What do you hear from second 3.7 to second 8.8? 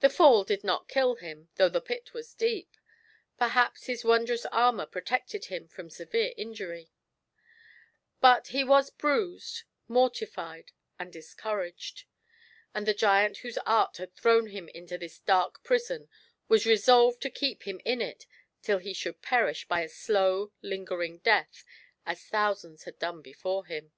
his wondrous armour protected him from severe injury— but he